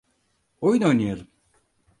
[0.61, 1.27] Oyun oynayalım.